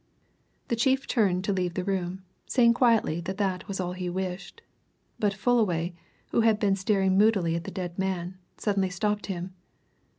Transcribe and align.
The 0.69 0.75
chief 0.75 1.05
turned 1.05 1.43
to 1.43 1.53
leave 1.53 1.75
the 1.75 1.83
room, 1.83 2.23
saying 2.47 2.73
quietly 2.73 3.21
that 3.21 3.37
that 3.37 3.67
was 3.67 3.79
all 3.79 3.93
he 3.93 4.09
wished. 4.09 4.63
But 5.19 5.31
Fullaway, 5.31 5.93
who 6.31 6.41
had 6.41 6.57
been 6.59 6.75
staring 6.75 7.19
moodily 7.19 7.55
at 7.55 7.65
the 7.65 7.69
dead 7.71 7.99
man, 7.99 8.39
suddenly 8.57 8.89
stopped 8.89 9.27
him. 9.27 9.53